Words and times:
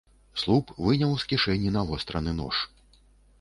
Слуп 0.43 0.71
выняў 0.85 1.13
з 1.23 1.27
кішэні 1.33 1.75
навостраны 1.77 2.35
нож. 2.41 2.65